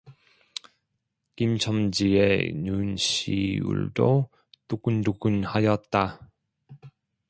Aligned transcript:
김첨지의 1.35 2.53
눈시울도 2.55 4.29
뜨끈뜨끈하였다. 4.67 6.17